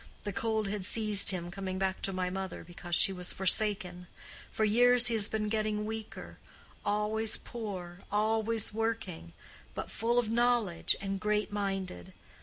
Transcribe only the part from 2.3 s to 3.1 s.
mother, because